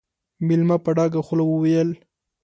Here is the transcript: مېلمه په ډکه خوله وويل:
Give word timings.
مېلمه 0.47 0.77
په 0.85 0.89
ډکه 0.97 1.21
خوله 1.25 1.43
وويل: 1.47 1.89